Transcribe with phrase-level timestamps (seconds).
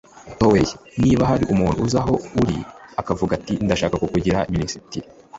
[0.37, 0.67] troway.
[1.03, 2.57] niba hari umuntu uza aho uri
[3.01, 5.07] akavuga ati ndashaka 'kukugira minisitiri